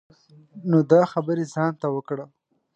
[0.69, 2.25] نو دا خبری ځان ته وکړه.